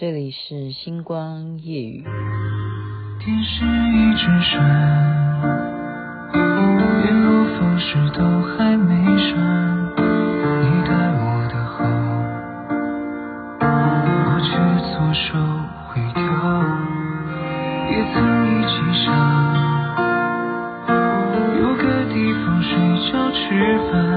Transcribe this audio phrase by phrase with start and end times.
[0.00, 2.04] 这里是星光夜雨。
[3.18, 4.54] 天是一直闪，
[7.02, 9.34] 联络方式都还没删。
[10.62, 11.82] 你待我的好，
[13.58, 14.54] 我却
[14.94, 15.34] 左手
[15.88, 16.22] 挥掉。
[17.90, 18.70] 也曾一起
[19.04, 19.06] 想，
[21.58, 21.82] 有个
[22.14, 22.70] 地方睡
[23.10, 23.36] 觉吃
[23.90, 24.07] 饭，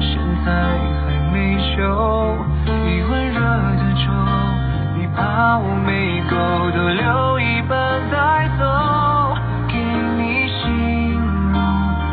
[0.00, 2.36] 现在还没修。
[2.66, 3.40] 一碗热
[3.76, 4.06] 的粥，
[4.96, 6.36] 你怕我没够，
[6.70, 8.62] 多留一半带走，
[9.68, 9.74] 给
[10.18, 10.64] 你形
[11.52, 11.56] 容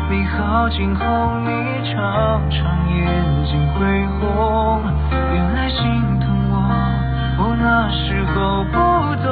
[0.08, 0.68] 美好。
[0.68, 1.02] 今后
[1.40, 1.48] 你
[1.92, 3.04] 常常眼
[3.46, 6.54] 睛会红，原来心疼我。
[7.38, 8.72] 我那时候不
[9.22, 9.30] 懂，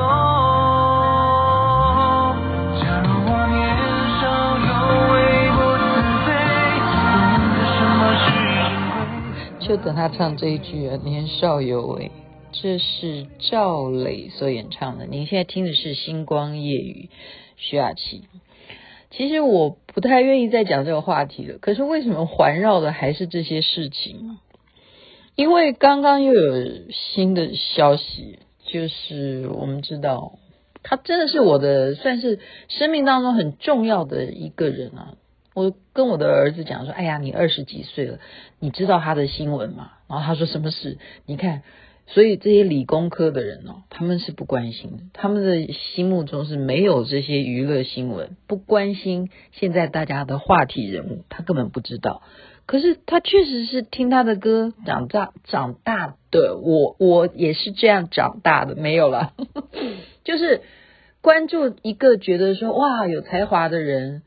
[9.73, 12.11] 就等他唱这一句啊，年少有为，
[12.53, 15.07] 这是赵磊所演唱的。
[15.07, 17.09] 您现在听的是《星光夜雨》，
[17.57, 18.25] 徐雅琪。
[19.11, 24.37] 其实我不太愿意再讲这个话题了，可是为什么环绕的还是这些事情？
[25.37, 30.39] 因为刚刚又有新的消息，就是我们知道
[30.83, 35.15] 他真的是我的算是生命当中很重要的一个人啊。
[35.55, 38.19] 我跟我的儿子讲说：“哎呀，你二十几岁了，
[38.59, 41.63] 你知道他的新闻吗？”然后他说：“什么事？”你看，
[42.07, 52.23] 所以这些理工科的人哦，他们是不关心的，他们的心目中是没有这些娱乐新闻，不关心现在大家的话题人物，他根本不知道。
[52.65, 59.33] 可是他确实是听他的歌长大长大的，我我也是这样长大的，没有了，
[60.25, 60.63] 就是
[61.21, 64.23] 关注一个觉得说哇有才华的人，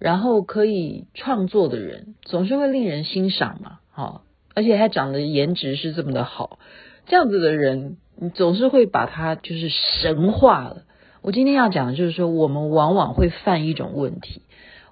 [0.00, 4.22] 然后可以创作的人，总是会令人欣赏嘛，好，
[4.54, 6.58] 而且还长得颜值是这么的好，
[7.06, 10.82] 这样子的人，你总是会把他就是神化了。
[11.20, 14.42] 我今天要讲的就是说，我们往往会犯一种问题。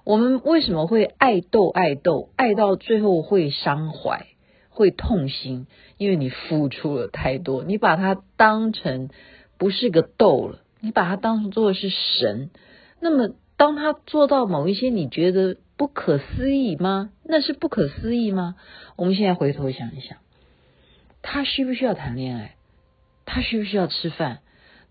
[0.03, 4.27] 我们为什么会爱斗爱斗，爱到最后会伤怀、
[4.69, 5.65] 会痛心？
[5.97, 9.09] 因为你付出了太多，你把它当成
[9.57, 12.51] 不是个斗了，你把它当成做是神。
[13.01, 17.09] 那么，当他做到某一些你觉得不可思议吗？
[17.25, 18.55] 那是不可思议吗？
[18.95, 20.17] 我们现在回头想一想，
[21.21, 22.55] 他需不需要谈恋爱？
[23.25, 24.39] 他需不需要吃饭？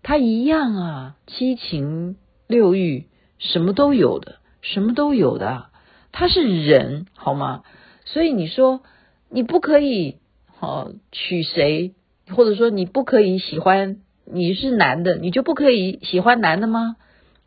[0.03, 2.15] 他一样啊，七情
[2.45, 3.07] 六欲
[3.39, 4.35] 什么都有的。
[4.61, 5.69] 什么都有的，
[6.11, 7.63] 他是人，好吗？
[8.05, 8.81] 所以你说
[9.29, 11.95] 你不可以好娶谁，
[12.29, 16.97] 或者说你不可以喜欢，你是男的，你就不可以喜欢男的吗？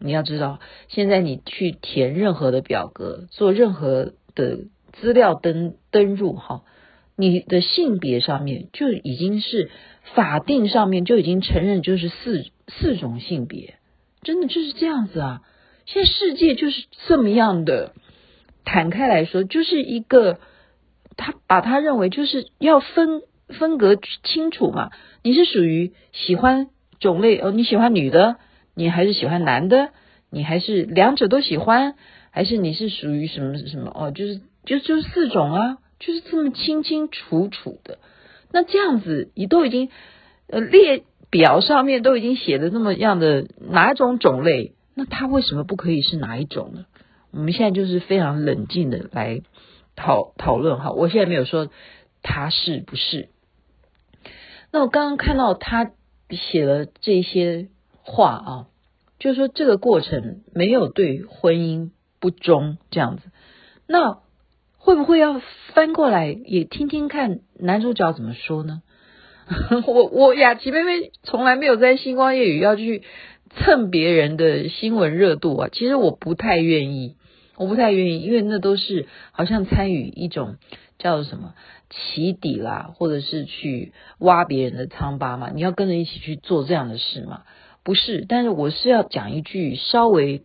[0.03, 0.59] 你要知道，
[0.89, 4.59] 现在你去填任何的表格，做任何的
[4.93, 6.63] 资料登登入，哈，
[7.17, 9.71] 你的性别上面就已经是
[10.15, 13.75] 法定上面就已经承认，就是四四种性别，
[14.23, 15.43] 真的就是这样子啊。
[15.85, 17.95] 现在世界就是这么样的，
[18.65, 20.39] 坦开来说，就是一个
[21.17, 24.91] 他把他认为就是要分分隔清楚嘛。
[25.23, 26.69] 你是属于喜欢
[27.01, 28.37] 种类哦，你喜欢女的，
[28.75, 29.91] 你还是喜欢男的，
[30.31, 31.95] 你还是两者都喜欢，
[32.31, 34.11] 还是你是属于什么什么哦？
[34.11, 37.99] 就是就就四种啊，就是这么清清楚楚的。
[38.51, 39.91] 那这样子你都已经
[40.49, 44.73] 呃列表上面都已经写的那么样的哪一种种类？
[44.95, 46.85] 那他为什么不可以是哪一种呢？
[47.31, 49.41] 我们现在就是非常冷静的来
[49.97, 50.91] 讨讨论哈。
[50.91, 51.71] 我现在没有说
[52.23, 53.31] 他是不是。
[54.71, 55.93] 那我刚刚看到他
[56.31, 57.69] 写了这些
[58.03, 58.67] 话啊，
[59.19, 61.91] 就是说这个过程没有对婚姻
[62.21, 63.23] 不忠这样子。
[63.87, 64.19] 那
[64.77, 65.41] 会不会要
[65.73, 68.83] 翻过来也听听看男主角怎么说呢？
[69.87, 73.03] 我我雅琪妹妹从来没有在星光夜语要去。
[73.55, 77.17] 蹭别人的新闻热度啊，其实我不太愿意，
[77.57, 80.57] 我不太愿意，因为那都是好像参与一种
[80.99, 81.53] 叫做什么
[81.91, 85.51] 起底啦，或者是去挖别人的疮疤嘛。
[85.55, 87.43] 你要跟着一起去做这样的事嘛？
[87.85, 90.45] 不是，但是我是要讲一句稍微，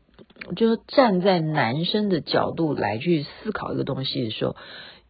[0.55, 4.55] 就是站在男生的角度来去思考一个东西的时候，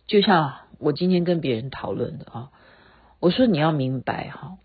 [0.08, 2.50] 就像我今天跟别人讨论的啊，
[3.20, 4.58] 我说你要明白哈，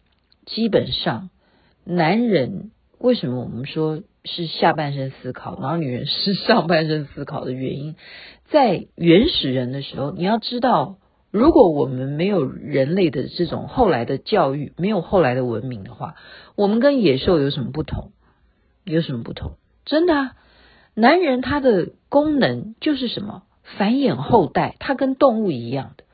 [0.47, 1.31] 基本上
[1.85, 2.71] 男人。
[2.99, 7.97] 为什么我们说是下半身思考，然后女人是上半身思考的原因，
[8.49, 10.99] 在原始人的时候，你要知道，
[11.33, 16.15] 如果我们没有人类的这种后来的教育，没有后来的文明的话，
[16.57, 18.13] 我们跟野兽有什么不同？
[18.85, 19.53] 有什么不同？
[19.87, 20.37] 真的啊，
[20.95, 23.45] 男人他的功能就是什么？
[23.79, 26.05] 繁衍后代，他跟动物一样的，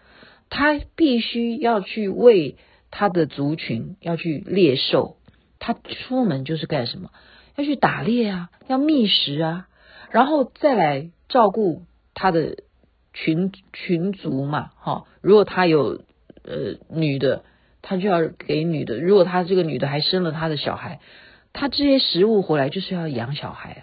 [0.51, 2.57] 他必须要去为
[2.93, 5.17] 他的族群要去猎兽，
[5.59, 7.11] 他出门就是干什么？
[7.57, 9.67] 要去打猎啊，要觅食啊，
[10.13, 11.83] 然后再来照顾
[12.15, 12.59] 他的
[13.25, 15.05] 群群族嘛，哈。
[15.21, 16.03] 如果他有
[16.45, 17.43] 呃女的，
[17.83, 21.01] 他就要给女的；如果他这个女的还生了他的小孩，
[21.53, 23.83] 他这些食物回来就是要养小孩啊。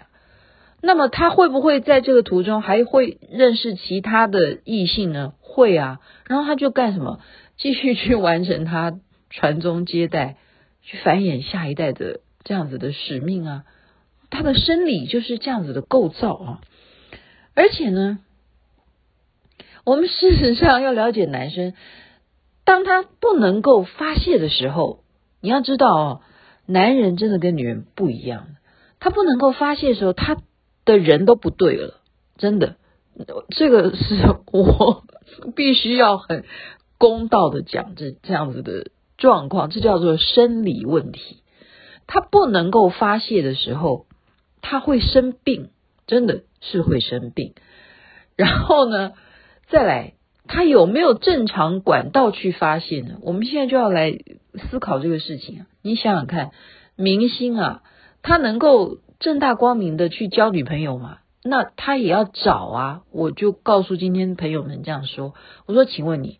[0.80, 5.34] 那么他会不会在这个途中还会认识其他的异性呢？
[5.40, 7.20] 会啊，然后他就干什么？
[7.56, 8.98] 继续去完成他
[9.30, 10.36] 传宗接代、
[10.82, 12.20] 去繁衍下一代的。
[12.48, 13.64] 这样子的使命啊，
[14.30, 16.60] 他的生理就是这样子的构造啊，
[17.56, 18.20] 而且呢，
[19.86, 21.72] 我们事实上要了解男生，
[22.64, 25.04] 当他不能够发泄的时候，
[25.40, 26.20] 你要知道哦，
[26.66, 28.48] 男人真的跟女人不一样，
[28.98, 30.38] 他不能够发泄的时候，他
[30.84, 32.00] 的人都不对了，
[32.36, 32.74] 真的，
[33.50, 34.16] 这个是
[34.50, 35.04] 我
[35.54, 36.44] 必须要很
[36.98, 41.44] 公道的讲这这样子的状况，这叫做生理问题。
[42.08, 44.06] 他不能够发泄的时候，
[44.62, 45.70] 他会生病，
[46.08, 47.54] 真的是会生病。
[48.34, 49.12] 然后呢，
[49.68, 50.14] 再来，
[50.46, 53.18] 他有没有正常管道去发泄呢？
[53.22, 54.16] 我们现在就要来
[54.70, 55.66] 思考这个事情。
[55.82, 56.52] 你想想看，
[56.94, 57.82] 明星啊，
[58.22, 61.18] 他能够正大光明的去交女朋友吗？
[61.42, 63.02] 那他也要找啊。
[63.10, 65.34] 我就告诉今天朋友们这样说：
[65.66, 66.38] 我说，请问你，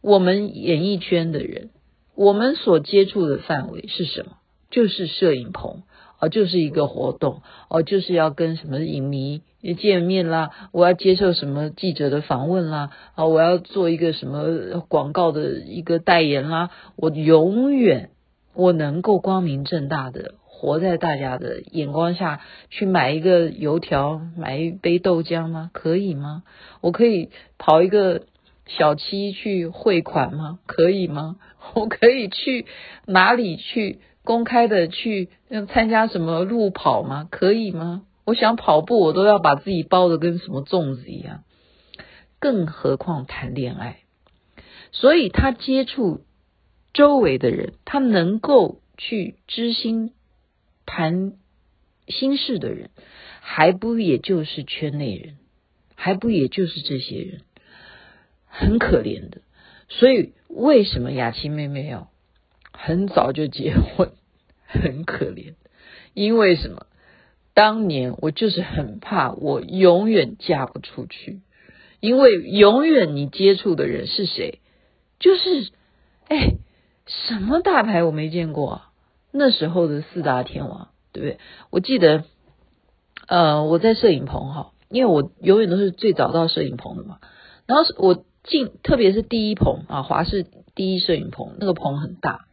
[0.00, 1.70] 我们演艺圈的人，
[2.14, 4.32] 我们所接触的范围是什么？
[4.70, 5.82] 就是摄影棚
[6.22, 9.42] 啊，就是一个活动哦，就是要跟什么影迷
[9.76, 18.10] 见面啦，我要接受什么记者的访问啦，啊，我要做一个什么广告的一个代言啦，我永远
[18.54, 22.40] 我能够光明正大的活在大家的眼光下
[22.70, 25.70] 去买一个油条，买一杯豆浆吗？
[25.72, 26.44] 可以吗？
[26.80, 28.26] 我可以跑一个
[28.68, 30.60] 小七去汇款吗？
[30.66, 31.34] 可以吗？
[31.74, 32.66] 我可以去
[33.06, 33.98] 哪里去？
[34.24, 35.30] 公开的去
[35.68, 37.26] 参加什么路跑吗？
[37.30, 38.04] 可以吗？
[38.24, 41.42] 我想跑步，我都要把自己包得跟什么粽子一样，
[42.38, 43.98] 更何况谈恋爱。
[44.92, 46.20] 所以他接触
[46.92, 50.12] 周围的人，他能够去知心
[50.86, 51.32] 谈
[52.06, 52.90] 心事的人，
[53.40, 55.38] 还不也就是圈内人，
[55.96, 57.40] 还不也就是这些人，
[58.46, 59.40] 很可怜的。
[59.88, 62.11] 所以为什么雅琪妹妹要？
[62.72, 64.12] 很早就结婚，
[64.66, 65.54] 很可怜。
[66.14, 66.86] 因为什么？
[67.54, 71.42] 当年我就是很怕，我永远嫁不出去。
[72.00, 74.60] 因为永远你接触的人是谁？
[75.20, 75.70] 就是，
[76.28, 76.54] 哎，
[77.06, 78.90] 什么大牌我没见过啊？
[79.30, 81.38] 那时候的四大天王，对不对？
[81.70, 82.24] 我记得，
[83.28, 87.18] 呃，我在摄影棚哈，因为我永远都是最早到摄影棚的嘛。
[87.66, 92.46] 然后我进，特别是第一棚啊，华视第一摄影棚，那个棚很大。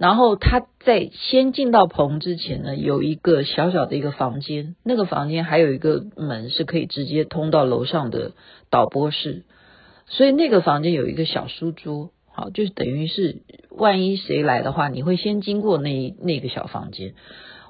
[0.00, 8.32] 然后他在先进到棚之前呢，有一个小小的一个房间，那个房间还有一个门是可以直接通到楼上的
[8.70, 9.44] 导播室，
[10.06, 17.12] 所以那个房间有一个小书桌，好，就是等于是万一谁来的话，你会先经过那那个小房间。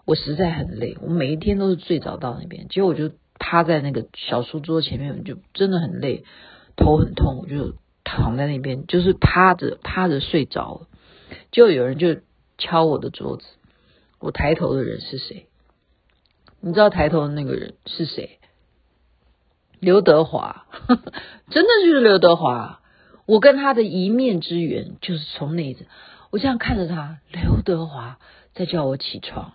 [0.05, 6.23] 我实在很累，我每一天都是最早到那边，结果我就趴在那个小书桌前面，就真的很累，
[6.77, 10.87] 头很痛，我就躺在那边，就是趴着趴着睡着了。
[11.53, 12.17] 就有人就
[12.61, 13.45] 敲我的桌子，
[14.21, 15.47] 我抬头的人是谁？
[16.61, 18.39] 你知道抬头的那个人是谁？
[19.81, 20.67] 刘德华，
[21.51, 22.81] 真的就是刘德华。
[23.27, 25.87] 我跟他的一面之缘就是从那一次，
[26.31, 28.19] 我这样看着他，刘德华
[28.55, 29.53] 在叫我起床。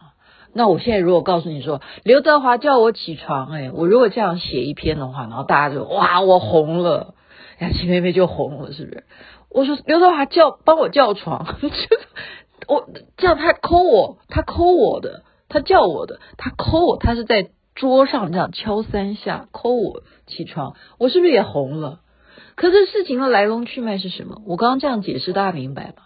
[0.54, 7.14] 那我现在如果告诉你说刘德华叫我起床，哎，我如果这样写一篇的话，然后大家就哇，我红了，
[7.60, 9.04] 雅琪妹妹就红了，是不是？
[9.50, 11.58] 我说刘德华叫帮我叫床，
[12.68, 22.00] 我叫他抠我，他抠我的，他叫我的，他抠我，他是在桌上这样敲三下抠我起床，我是不是也红了？
[22.56, 24.42] 可是事情的来龙去脉是什么？
[24.46, 26.04] 我刚刚这样解释大家明白吗？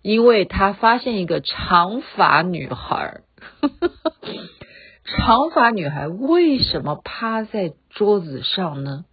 [0.00, 3.20] 因为他发现一个长发女孩，
[5.04, 9.04] 长发女孩为什么趴在桌子上呢？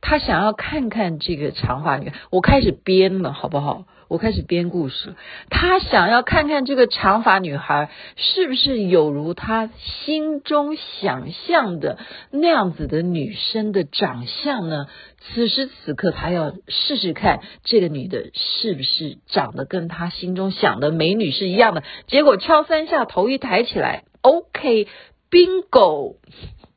[0.00, 3.84] 他想要看看这个长发女，我开始编了，好不好？
[4.08, 5.14] 我开始编故事。
[5.50, 9.70] 他想要看看这个长发女孩是不是有如他
[10.04, 11.98] 心中想象的
[12.30, 14.86] 那样子的女生的长相呢？
[15.18, 21.82] 此时此刻，他要试试看这个女的是不是长得跟他心中想的美女是一样的。
[22.06, 26.16] 结果敲三下，头一抬起来，OK，，bingo，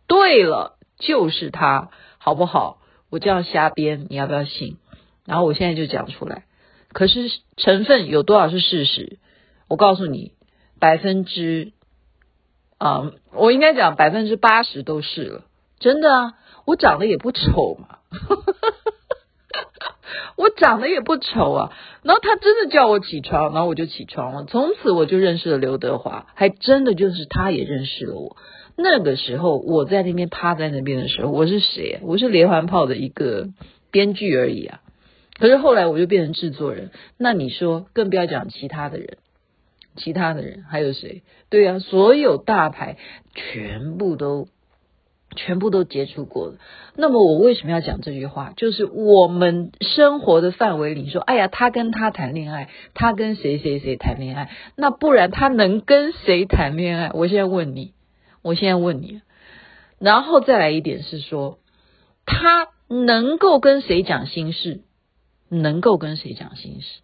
[0.07, 2.81] 对了，就是她，好不好？
[3.11, 4.77] 我这样瞎编，你要不要信？
[5.25, 6.45] 然后我现在就讲出来。
[6.91, 9.19] 可是成分有多少是事实？
[9.67, 10.33] 我告诉你，
[10.79, 11.73] 百分之
[12.77, 15.43] 啊、我应该讲百分之八十都是了。
[15.79, 16.33] 真的啊，
[16.65, 17.99] 我长得也不丑嘛，
[20.37, 21.73] 我长得也不丑啊。
[22.03, 24.45] 然后他真的叫我起床，然后我就起床了。
[24.45, 28.37] 从此我就认识了刘德华，还真的就是他也认识了我。
[28.77, 31.99] 那个时候我在那边趴在那边的时候，我是谁？
[32.01, 33.49] 我是连环炮的一个
[33.91, 34.79] 编剧而已啊。
[35.39, 39.17] 可是后来我就变成制作人，那你说更不要讲其他的人，
[39.95, 41.23] 其他的人还有谁？
[41.49, 42.97] 对啊，所有大牌
[43.33, 44.47] 全部都
[45.35, 46.55] 全部都接触过了。
[46.95, 48.51] 那么我为什么要讲这句话？
[48.57, 57.11] 就是我们生活的范围里说，哎呀，他跟他谈恋爱，他跟谁谁谁谈恋爱，那不然他能跟谁谈恋爱？
[57.13, 57.93] 我现在问你，
[58.41, 59.21] 我现在问你，
[59.99, 61.59] 然后再来一点是说，
[62.25, 64.81] 他能够跟谁讲心事？
[65.49, 67.01] 能够跟谁讲心事？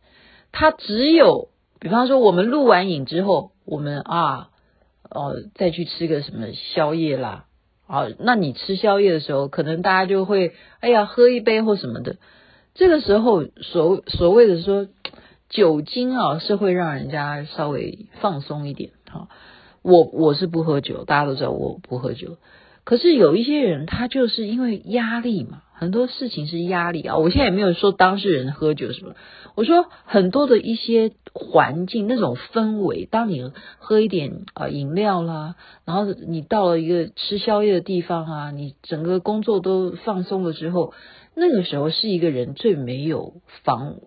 [0.51, 1.49] 他只有，
[1.79, 4.49] 比方说，我们录完影之后，我们啊，
[5.09, 7.45] 哦，再去吃个什么宵夜啦，
[7.87, 12.15] 啊，那你吃宵夜的时候，可能大家就会，哎呀，喝一杯或什么的。
[12.73, 14.87] 这个时候，所所谓的说
[15.49, 18.91] 酒精啊，是会让人家稍微放松一点。
[19.11, 19.27] 哈，
[19.81, 22.37] 我我是不喝酒，大家都知道我不喝酒。
[22.85, 25.63] 可是有一些人，他就是因为压力嘛。
[25.77, 27.17] 很多事情是压力啊！
[27.17, 29.15] 我现在也没有说当事人喝酒什么，
[29.55, 40.93] 我说很多的一些环境那种氛围，当你喝一点啊饮料啦，然后你到了一个吃宵夜的地方啊，你整个工作都放松了之后，
[41.35, 43.97] 那个时候是一个人最没有防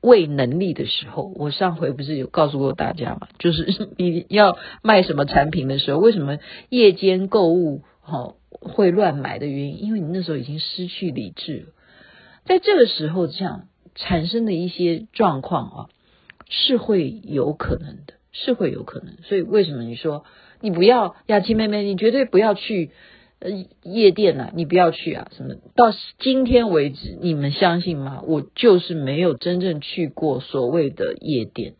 [0.00, 1.32] 卫能力的时候。
[1.34, 8.36] 我上回不是有告诉过大家嘛，就是 你要卖什么产品的时候，为什么夜间购物好？
[8.58, 11.66] 会乱买的原因，因为你那时候已经失去理智了。
[12.46, 15.90] 在这个时候，这样产生的一些状况啊，
[16.48, 19.18] 是会有可能的，是会有可能。
[19.24, 20.24] 所以为什么你说
[20.60, 22.92] 你不要雅琪妹妹，你绝对不要去
[23.40, 23.50] 呃
[23.82, 25.28] 夜店啊，你不要去啊？
[25.36, 25.54] 什么？
[25.74, 28.22] 到今天为止，你们相信吗？
[28.26, 31.74] 我就是没有真正去过所谓的夜店。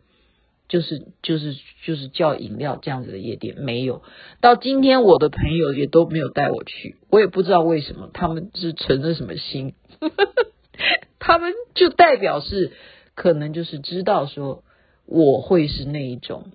[0.69, 4.03] 就是就是就是叫饮料这样子的夜店没有，
[4.41, 9.75] 到今天我的朋友也都没有带我去，我也不知道为什么，他们是存着什么心，
[11.21, 12.73] 他们就代表是
[13.15, 14.65] 可能就是知道说
[15.07, 16.51] 我会是那一种，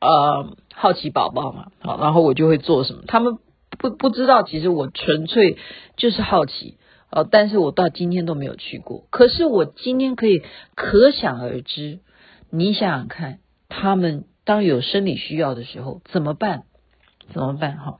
[0.00, 3.38] 呃，好奇宝宝嘛，好，然后我就会做什么，他们
[3.78, 5.56] 不不知道其实我纯粹
[5.96, 6.76] 就是好奇，
[7.10, 10.42] 呃，但是我到今天都没有去过，可是我今天可以
[10.74, 12.00] 可想而知。
[12.50, 13.38] 你想想看，
[13.68, 16.64] 他们当有生理需要的时候怎么办？
[17.32, 17.76] 怎么办？
[17.76, 17.98] 哈，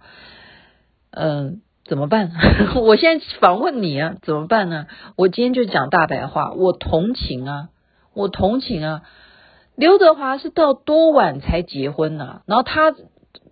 [1.12, 2.32] 嗯，怎么办？
[2.82, 4.88] 我现在访问你啊，怎么办呢？
[5.16, 7.68] 我今天就讲大白话，我同情啊，
[8.12, 9.02] 我同情啊。
[9.76, 12.92] 刘德华是到多晚才结婚呢、然后他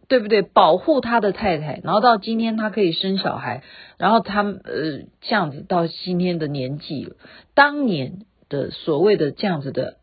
[0.09, 0.43] 对不对？
[0.43, 3.63] 保护他的太太，然后到今天他可以生小孩，
[3.99, 7.15] 然后他呃这样子到今天的年纪，
[7.55, 9.98] 当年的所谓的这样子的。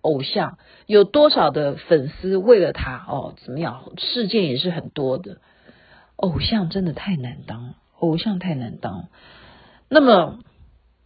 [0.00, 3.34] 偶像有多少的粉丝为了他哦？
[3.44, 3.92] 怎么样？
[3.98, 5.38] 事件也是很多的。
[6.16, 9.08] 偶像真的太难当，偶像太难当。
[9.88, 10.38] 那么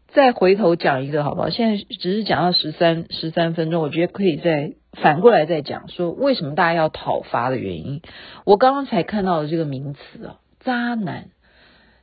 [0.09, 1.51] 再回头讲一个好不好？
[1.51, 8.03] 现在只是讲到十三十三分钟，我觉得可以再反过来再讲，说为什么大家要讨伐的原因。
[8.45, 11.31] 我刚刚才看到的这个名词啊，渣男。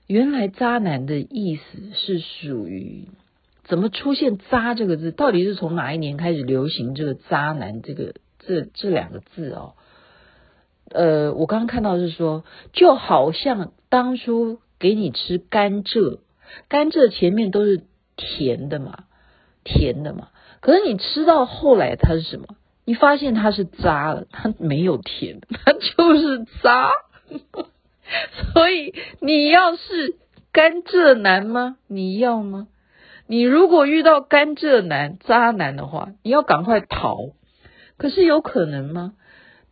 [0.08, 3.10] 原来渣男的意思是属于。
[3.68, 5.12] 怎么出现“渣”这个字？
[5.12, 9.74] 到底是从哪一年开始流行这个“渣男”这个这这两个字哦？
[10.90, 16.20] 呃，我刚刚看到是说，就好像当初给你吃甘蔗，
[16.70, 17.84] 甘蔗前面都是
[18.16, 19.04] 甜的嘛，
[19.66, 20.30] 甜的嘛。
[20.62, 22.48] 可是你吃到后来它是什么？
[22.86, 26.90] 你发现它是渣了，它没有甜，它就是渣。
[28.54, 30.16] 所以你要是
[30.54, 31.76] 甘蔗男吗？
[31.88, 32.70] 你要吗？
[33.28, 37.18] 你如果遇到甘蔗男、渣男的话，你要赶快逃。
[37.98, 39.14] 可是有可能吗？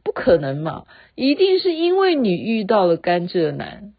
[0.04, 0.86] 不可能嘛！
[1.16, 3.94] 一定是因为你遇到了甘蔗男，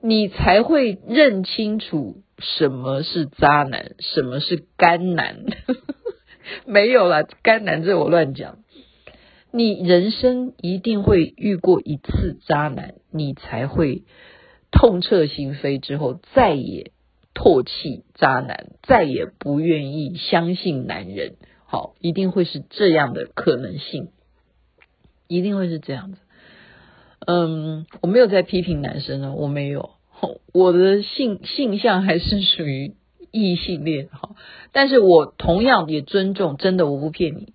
[0.00, 5.44] 你才会认清楚什么是渣男，什么是甘男。
[6.64, 8.58] 没有啦，甘男这我乱讲。
[9.50, 14.04] 你人生一定会遇过一次渣男，你才会
[14.70, 16.92] 痛彻心扉，之后再也。
[17.38, 21.36] 唾弃渣男，再也不愿意相信男人。
[21.64, 24.08] 好，一定会是这样的可能性，
[25.28, 26.18] 一定会是这样子。
[27.24, 29.90] 嗯，我没有在批评男生呢，我没有，
[30.52, 32.96] 我的性性向还是属于
[33.30, 34.34] 异性恋哈，
[34.72, 37.52] 但是我同样也尊重，真的我不骗你。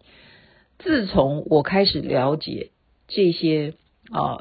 [0.80, 2.72] 自从我开始了解
[3.10, 3.74] 这些
[4.12, 4.38] 啊，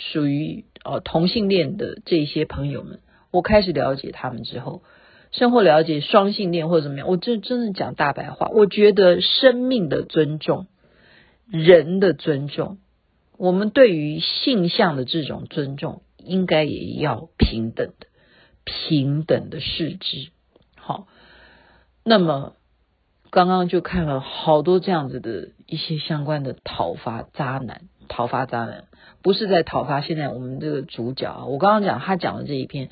[0.00, 2.98] 属于呃同性恋的这些朋友们，
[3.30, 4.82] 我开始了解他们之后，
[5.30, 10.66] 生活了解双性恋或者怎么样，我这真的讲大白话，我觉得生命的尊重，
[11.46, 12.78] 人的尊重。
[13.36, 18.06] 我们对于性向的这种尊重，应该也要平等的、
[18.64, 20.30] 平等的视之。
[20.76, 21.06] 好，
[22.02, 22.54] 那么
[23.30, 28.84] 刚刚就看了好多这样子的一些相关的讨伐渣男、讨伐渣男，
[29.22, 31.44] 不是在讨伐现在我们这个主角啊。
[31.46, 32.88] 我刚刚讲他讲的这一篇，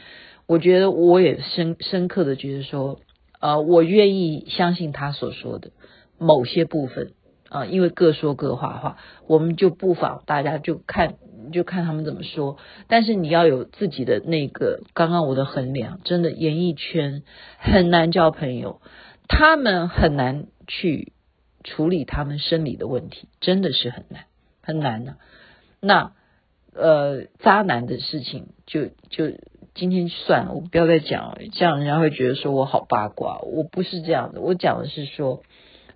[0.46, 3.00] 我觉得我也深深刻的觉得说，
[3.40, 5.70] 呃，我愿意相信他所说的
[6.18, 7.12] 某些部分。
[7.48, 8.96] 啊，因为各说各话话，
[9.28, 11.14] 我们就不妨大家就看
[11.54, 12.56] 就看他们怎么说。
[12.88, 17.22] 但是你要有自己的那个，刚刚我的衡量，真的演艺圈
[17.58, 18.80] 很难交朋友，
[19.28, 21.12] 他们很难去
[21.62, 24.24] 处理他们生理的问题，真的是很难
[24.66, 25.16] 很难的、
[25.80, 26.12] 那
[26.74, 29.38] 呃，渣男的事情就就
[29.74, 33.38] 今天算了，我不要再讲了，这样人家会觉得说我好八卦。
[33.38, 35.42] 我不是这样的，我讲的是说。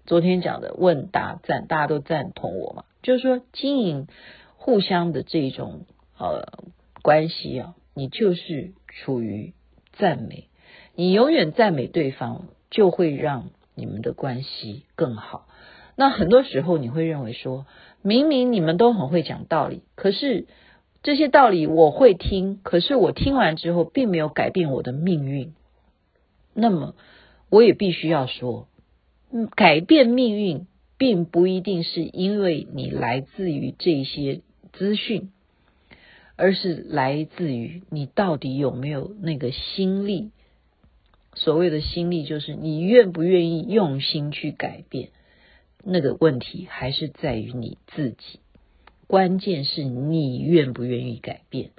[0.06, 2.84] 昨天讲的问答赞，大家都赞同我嘛？
[3.00, 4.08] 就是说经营
[4.56, 5.84] 互相的这种
[6.18, 6.48] 呃
[7.02, 9.52] 关系啊，你就是处于
[9.92, 10.48] 赞美，
[10.96, 15.46] 你永远赞美对方，就会让你们的关系更好。
[16.00, 17.66] 那很多时候你会认为说，
[18.00, 20.46] 明明你们都很会讲道理，可是
[21.02, 25.52] 这些道理我会听，可是我听完之后并没有改变我的命运。
[26.54, 26.94] 那么
[27.50, 28.66] 我也必须要说。
[29.30, 30.66] 嗯改变命运，
[30.96, 34.40] 并不一定是因为你来自于这些
[34.72, 35.30] 资讯，
[36.34, 40.30] 而是来自于你到底有没有那个心力。
[41.34, 45.10] 所谓的心力，就是你愿不愿意用心去改变。
[45.84, 48.40] 那个问题还是在于你自己，
[49.06, 51.70] 关键是你愿不愿意改变。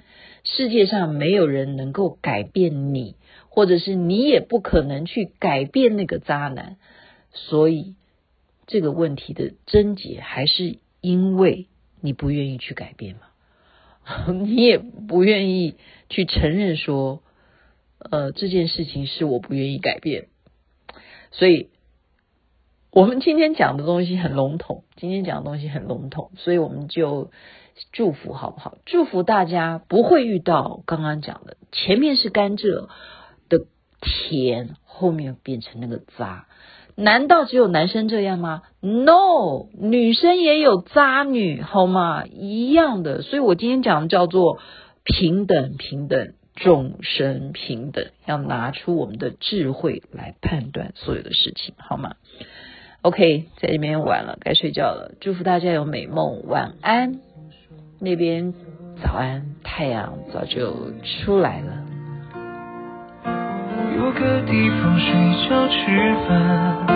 [0.44, 3.14] 世界上没有人能够改变你，
[3.48, 6.76] 或者是你也不可能去改变那个渣男。
[7.32, 7.94] 所以
[8.66, 11.66] 这个问题的症结还是因为
[12.00, 15.76] 你不愿意去改变嘛， 你也不愿意
[16.10, 17.22] 去承认说，
[17.98, 20.26] 呃，这件事情是我不愿意改变。
[21.30, 21.68] 所以
[22.92, 27.30] 我们今天讲的东西很笼统，今天讲的东西很笼统，所以我们就
[27.90, 28.76] 祝福好不好？
[28.84, 32.88] 祝福大家不会遇到刚刚讲的，前面是甘蔗
[33.48, 33.64] 的
[34.02, 36.46] 甜，后面变成那个渣。
[36.94, 42.26] 难道只有男生这样吗？No，女生也有渣女，好吗？
[42.26, 43.22] 一样的。
[43.22, 44.58] 所以我今天讲的叫做
[45.02, 52.16] 平等，平等，众生平等，要拿出我们的智慧来判断所有的事情，好吗
[53.02, 55.12] ？OK，在这边晚了，该睡觉了。
[55.20, 57.20] 祝福大家有美梦，晚安。
[58.00, 58.54] 那边
[59.02, 61.82] 早安，太阳早就出来了。
[63.96, 65.12] 有个地方睡
[65.48, 66.86] 觉吃饭，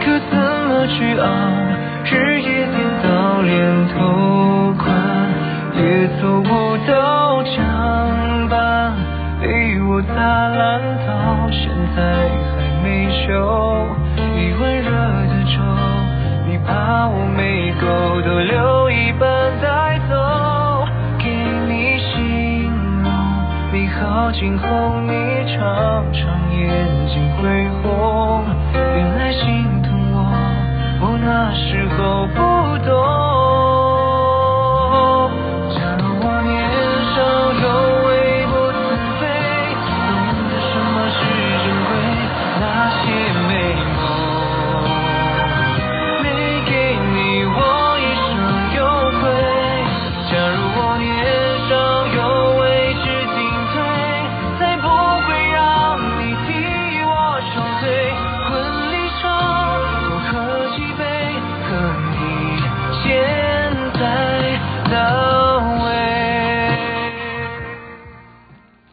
[0.00, 1.26] 可怎么去熬？
[2.04, 4.84] 日夜颠倒连头款，
[5.76, 6.48] 也走不
[6.86, 8.94] 到墙板，
[9.40, 10.14] 被我砸
[10.48, 12.86] 烂到现在还没
[13.26, 13.83] 修。
[17.84, 20.86] 够，都留一半带走，
[21.18, 21.28] 给
[21.68, 22.70] 你形
[23.02, 23.10] 容
[23.72, 25.12] 美好今后你
[25.54, 26.33] 常常。